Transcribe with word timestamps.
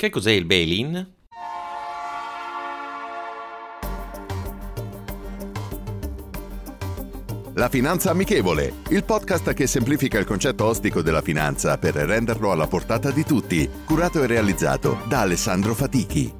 Che 0.00 0.10
cos'è 0.10 0.30
il 0.30 0.44
bail-in? 0.44 1.12
La 7.54 7.68
Finanza 7.68 8.10
Amichevole, 8.10 8.74
il 8.90 9.02
podcast 9.02 9.52
che 9.54 9.66
semplifica 9.66 10.20
il 10.20 10.24
concetto 10.24 10.66
ostico 10.66 11.02
della 11.02 11.20
finanza 11.20 11.78
per 11.78 11.94
renderlo 11.94 12.52
alla 12.52 12.68
portata 12.68 13.10
di 13.10 13.24
tutti, 13.24 13.68
curato 13.84 14.22
e 14.22 14.28
realizzato 14.28 15.00
da 15.08 15.22
Alessandro 15.22 15.74
Fatichi. 15.74 16.32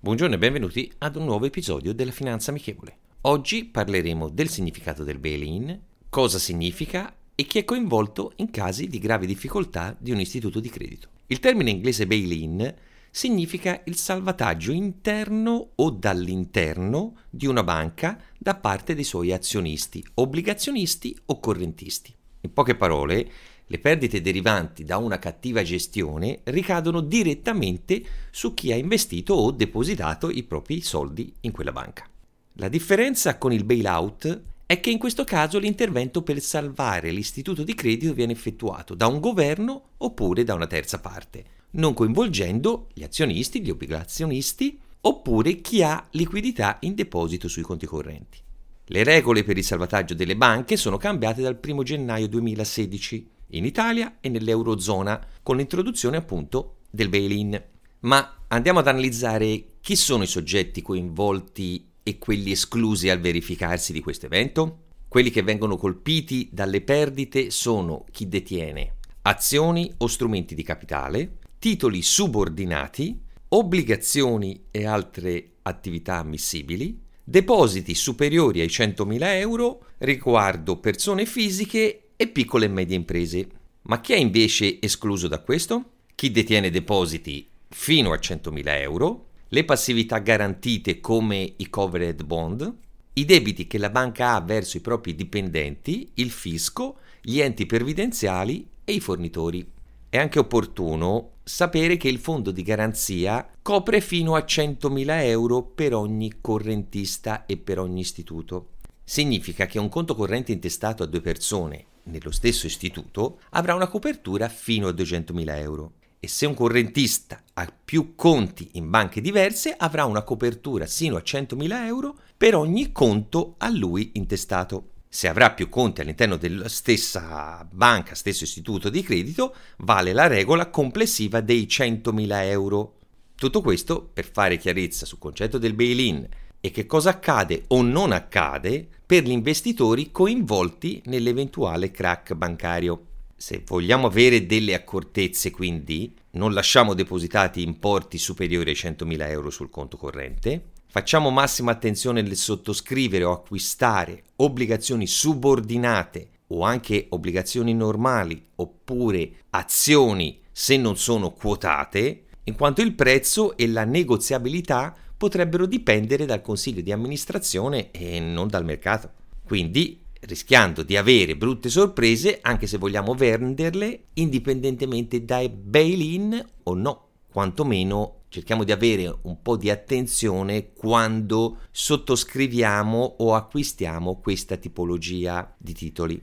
Buongiorno 0.00 0.34
e 0.34 0.38
benvenuti 0.38 0.92
ad 0.98 1.16
un 1.16 1.24
nuovo 1.24 1.46
episodio 1.46 1.94
della 1.94 2.12
Finanza 2.12 2.50
Amichevole. 2.50 2.98
Oggi 3.22 3.64
parleremo 3.64 4.28
del 4.28 4.50
significato 4.50 5.02
del 5.02 5.18
bail-in, 5.18 5.80
cosa 6.10 6.38
significa 6.38 7.10
e 7.34 7.44
chi 7.44 7.58
è 7.58 7.64
coinvolto 7.64 8.32
in 8.36 8.50
casi 8.50 8.86
di 8.86 8.98
grave 8.98 9.26
difficoltà 9.26 9.96
di 9.98 10.10
un 10.10 10.20
istituto 10.20 10.60
di 10.60 10.68
credito. 10.68 11.08
Il 11.26 11.40
termine 11.40 11.70
inglese 11.70 12.06
bail-in 12.06 12.74
significa 13.10 13.80
il 13.84 13.96
salvataggio 13.96 14.72
interno 14.72 15.70
o 15.76 15.90
dall'interno 15.90 17.16
di 17.30 17.46
una 17.46 17.62
banca 17.62 18.20
da 18.38 18.56
parte 18.56 18.94
dei 18.94 19.04
suoi 19.04 19.32
azionisti, 19.32 20.04
obbligazionisti 20.14 21.16
o 21.26 21.40
correntisti. 21.40 22.14
In 22.40 22.52
poche 22.52 22.74
parole, 22.74 23.30
le 23.66 23.78
perdite 23.78 24.20
derivanti 24.20 24.84
da 24.84 24.98
una 24.98 25.18
cattiva 25.18 25.62
gestione 25.62 26.40
ricadono 26.44 27.00
direttamente 27.00 28.02
su 28.30 28.52
chi 28.52 28.72
ha 28.72 28.76
investito 28.76 29.34
o 29.34 29.50
depositato 29.50 30.28
i 30.28 30.42
propri 30.42 30.82
soldi 30.82 31.32
in 31.40 31.52
quella 31.52 31.72
banca. 31.72 32.06
La 32.54 32.68
differenza 32.68 33.38
con 33.38 33.52
il 33.52 33.64
bailout 33.64 34.42
è 34.66 34.80
che 34.80 34.90
in 34.90 34.98
questo 34.98 35.24
caso 35.24 35.58
l'intervento 35.58 36.22
per 36.22 36.40
salvare 36.40 37.10
l'istituto 37.10 37.62
di 37.62 37.74
credito 37.74 38.14
viene 38.14 38.32
effettuato 38.32 38.94
da 38.94 39.06
un 39.06 39.20
governo 39.20 39.90
oppure 39.98 40.42
da 40.42 40.54
una 40.54 40.66
terza 40.66 41.00
parte, 41.00 41.44
non 41.72 41.92
coinvolgendo 41.92 42.88
gli 42.94 43.02
azionisti, 43.02 43.62
gli 43.62 43.70
obbligazionisti 43.70 44.80
oppure 45.02 45.60
chi 45.60 45.82
ha 45.82 46.06
liquidità 46.12 46.78
in 46.80 46.94
deposito 46.94 47.46
sui 47.46 47.62
conti 47.62 47.84
correnti. 47.84 48.38
Le 48.86 49.04
regole 49.04 49.44
per 49.44 49.56
il 49.58 49.64
salvataggio 49.64 50.14
delle 50.14 50.36
banche 50.36 50.76
sono 50.76 50.96
cambiate 50.96 51.42
dal 51.42 51.58
1 51.62 51.82
gennaio 51.82 52.28
2016 52.28 53.28
in 53.48 53.64
Italia 53.64 54.16
e 54.20 54.28
nell'Eurozona 54.28 55.20
con 55.42 55.56
l'introduzione 55.56 56.16
appunto 56.16 56.76
del 56.90 57.08
bail-in. 57.08 57.62
Ma 58.00 58.44
andiamo 58.48 58.80
ad 58.80 58.88
analizzare 58.88 59.64
chi 59.80 59.96
sono 59.96 60.22
i 60.22 60.26
soggetti 60.26 60.82
coinvolti 60.82 61.92
e 62.04 62.18
quelli 62.18 62.52
esclusi 62.52 63.10
al 63.10 63.18
verificarsi 63.18 63.92
di 63.92 64.00
questo 64.00 64.26
evento? 64.26 64.82
Quelli 65.08 65.30
che 65.30 65.42
vengono 65.42 65.76
colpiti 65.76 66.48
dalle 66.52 66.82
perdite 66.82 67.50
sono 67.50 68.04
chi 68.12 68.28
detiene 68.28 68.98
azioni 69.26 69.90
o 69.98 70.06
strumenti 70.06 70.54
di 70.54 70.62
capitale, 70.62 71.38
titoli 71.58 72.02
subordinati, 72.02 73.18
obbligazioni 73.48 74.66
e 74.70 74.84
altre 74.86 75.52
attività 75.62 76.16
ammissibili, 76.16 77.00
depositi 77.22 77.94
superiori 77.94 78.60
ai 78.60 78.66
100.000 78.66 79.18
euro 79.38 79.86
riguardo 79.98 80.76
persone 80.76 81.24
fisiche 81.24 82.10
e 82.16 82.28
piccole 82.28 82.66
e 82.66 82.68
medie 82.68 82.96
imprese. 82.96 83.48
Ma 83.82 84.00
chi 84.00 84.12
è 84.12 84.16
invece 84.16 84.78
escluso 84.80 85.26
da 85.26 85.40
questo? 85.40 85.92
Chi 86.14 86.30
detiene 86.30 86.70
depositi 86.70 87.48
fino 87.68 88.12
a 88.12 88.16
100.000 88.16 88.62
euro, 88.80 89.28
le 89.54 89.64
passività 89.64 90.18
garantite 90.18 90.98
come 90.98 91.52
i 91.58 91.70
covered 91.70 92.24
bond, 92.24 92.74
i 93.12 93.24
debiti 93.24 93.68
che 93.68 93.78
la 93.78 93.88
banca 93.88 94.34
ha 94.34 94.40
verso 94.40 94.78
i 94.78 94.80
propri 94.80 95.14
dipendenti, 95.14 96.10
il 96.14 96.32
fisco, 96.32 96.96
gli 97.22 97.38
enti 97.38 97.64
previdenziali 97.64 98.66
e 98.82 98.94
i 98.94 98.98
fornitori. 98.98 99.64
È 100.08 100.18
anche 100.18 100.40
opportuno 100.40 101.34
sapere 101.44 101.96
che 101.96 102.08
il 102.08 102.18
fondo 102.18 102.50
di 102.50 102.64
garanzia 102.64 103.48
copre 103.62 104.00
fino 104.00 104.34
a 104.34 104.40
100.000 104.40 105.22
euro 105.22 105.62
per 105.62 105.94
ogni 105.94 106.38
correntista 106.40 107.46
e 107.46 107.56
per 107.56 107.78
ogni 107.78 108.00
istituto. 108.00 108.70
Significa 109.04 109.66
che 109.66 109.78
un 109.78 109.88
conto 109.88 110.16
corrente 110.16 110.50
intestato 110.50 111.04
a 111.04 111.06
due 111.06 111.20
persone 111.20 111.84
nello 112.06 112.32
stesso 112.32 112.66
istituto 112.66 113.38
avrà 113.50 113.76
una 113.76 113.86
copertura 113.86 114.48
fino 114.48 114.88
a 114.88 114.92
200.000 114.92 115.58
euro 115.58 115.92
e 116.24 116.28
se 116.28 116.46
un 116.46 116.54
correntista 116.54 117.42
ha 117.52 117.70
più 117.84 118.14
conti 118.14 118.70
in 118.72 118.88
banche 118.88 119.20
diverse 119.20 119.74
avrà 119.76 120.06
una 120.06 120.22
copertura 120.22 120.86
sino 120.86 121.16
a 121.16 121.22
100.000 121.22 121.84
euro 121.84 122.16
per 122.36 122.54
ogni 122.54 122.92
conto 122.92 123.56
a 123.58 123.68
lui 123.68 124.12
intestato 124.14 124.88
se 125.06 125.28
avrà 125.28 125.52
più 125.52 125.68
conti 125.68 126.00
all'interno 126.00 126.36
della 126.36 126.68
stessa 126.68 127.64
banca, 127.70 128.16
stesso 128.16 128.42
istituto 128.42 128.88
di 128.88 129.00
credito, 129.02 129.54
vale 129.76 130.12
la 130.12 130.26
regola 130.26 130.70
complessiva 130.70 131.40
dei 131.40 131.66
100.000 131.70 132.42
euro. 132.46 132.98
Tutto 133.36 133.60
questo 133.60 134.10
per 134.12 134.28
fare 134.28 134.56
chiarezza 134.56 135.06
sul 135.06 135.18
concetto 135.20 135.58
del 135.58 135.74
bail-in 135.74 136.26
e 136.58 136.70
che 136.72 136.86
cosa 136.86 137.10
accade 137.10 137.62
o 137.68 137.82
non 137.82 138.10
accade 138.10 138.88
per 139.06 139.22
gli 139.22 139.30
investitori 139.30 140.10
coinvolti 140.10 141.00
nell'eventuale 141.04 141.92
crack 141.92 142.34
bancario. 142.34 143.13
Se 143.36 143.62
vogliamo 143.66 144.06
avere 144.06 144.46
delle 144.46 144.74
accortezze, 144.74 145.50
quindi, 145.50 146.14
non 146.32 146.52
lasciamo 146.52 146.94
depositati 146.94 147.62
importi 147.62 148.18
superiori 148.18 148.70
ai 148.70 148.76
100.000 148.76 149.28
euro 149.30 149.50
sul 149.50 149.70
conto 149.70 149.96
corrente, 149.96 150.72
Facciamo 150.94 151.30
massima 151.30 151.72
attenzione 151.72 152.22
nel 152.22 152.36
sottoscrivere 152.36 153.24
o 153.24 153.32
acquistare 153.32 154.22
obbligazioni 154.36 155.08
subordinate 155.08 156.28
o 156.48 156.62
anche 156.62 157.06
obbligazioni 157.08 157.74
normali 157.74 158.40
oppure 158.54 159.32
azioni 159.50 160.38
se 160.52 160.76
non 160.76 160.96
sono 160.96 161.32
quotate, 161.32 162.26
in 162.44 162.54
quanto 162.54 162.80
il 162.80 162.94
prezzo 162.94 163.56
e 163.56 163.66
la 163.66 163.82
negoziabilità 163.82 164.94
potrebbero 165.16 165.66
dipendere 165.66 166.26
dal 166.26 166.42
consiglio 166.42 166.80
di 166.80 166.92
amministrazione 166.92 167.90
e 167.90 168.20
non 168.20 168.46
dal 168.46 168.64
mercato. 168.64 169.10
Quindi 169.44 170.03
rischiando 170.26 170.82
di 170.82 170.96
avere 170.96 171.36
brutte 171.36 171.68
sorprese 171.68 172.38
anche 172.42 172.66
se 172.66 172.78
vogliamo 172.78 173.14
venderle 173.14 174.06
indipendentemente 174.14 175.24
dai 175.24 175.48
bail-in 175.48 176.44
o 176.64 176.74
no, 176.74 177.08
quantomeno 177.30 178.22
cerchiamo 178.28 178.64
di 178.64 178.72
avere 178.72 179.16
un 179.22 179.40
po' 179.42 179.56
di 179.56 179.70
attenzione 179.70 180.72
quando 180.72 181.58
sottoscriviamo 181.70 183.16
o 183.18 183.34
acquistiamo 183.34 184.16
questa 184.16 184.56
tipologia 184.56 185.54
di 185.56 185.72
titoli. 185.72 186.20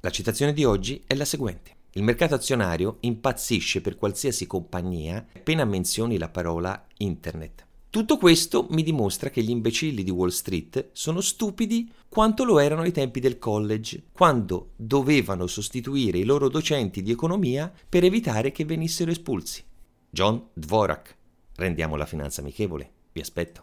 La 0.00 0.10
citazione 0.10 0.52
di 0.52 0.64
oggi 0.64 1.02
è 1.06 1.14
la 1.14 1.24
seguente. 1.24 1.72
Il 1.92 2.02
mercato 2.02 2.34
azionario 2.34 2.96
impazzisce 3.00 3.80
per 3.80 3.96
qualsiasi 3.96 4.46
compagnia 4.46 5.24
appena 5.36 5.64
menzioni 5.64 6.18
la 6.18 6.28
parola 6.28 6.86
internet. 6.96 7.63
Tutto 7.94 8.16
questo 8.16 8.66
mi 8.70 8.82
dimostra 8.82 9.30
che 9.30 9.40
gli 9.40 9.50
imbecilli 9.50 10.02
di 10.02 10.10
Wall 10.10 10.30
Street 10.30 10.88
sono 10.90 11.20
stupidi 11.20 11.88
quanto 12.08 12.42
lo 12.42 12.58
erano 12.58 12.82
ai 12.82 12.90
tempi 12.90 13.20
del 13.20 13.38
college, 13.38 14.06
quando 14.10 14.72
dovevano 14.74 15.46
sostituire 15.46 16.18
i 16.18 16.24
loro 16.24 16.48
docenti 16.48 17.02
di 17.02 17.12
economia 17.12 17.72
per 17.88 18.02
evitare 18.02 18.50
che 18.50 18.64
venissero 18.64 19.12
espulsi. 19.12 19.62
John 20.10 20.44
Dvorak 20.54 21.16
rendiamo 21.54 21.94
la 21.94 22.04
finanza 22.04 22.40
amichevole. 22.40 22.90
Vi 23.12 23.20
aspetto. 23.20 23.62